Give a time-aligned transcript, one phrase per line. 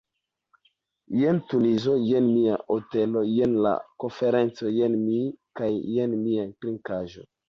[1.17, 3.73] Jen Tunizo, jen mia hotelo, jen la
[4.05, 5.19] konferenco, jen mi
[5.61, 7.27] kaj jen mia trinkaĵo.